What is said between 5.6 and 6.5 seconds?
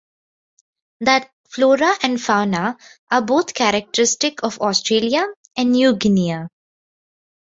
New Guinea.